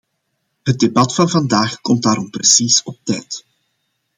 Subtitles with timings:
[0.63, 3.45] Het debat van vandaag komt daarom precies op tijd.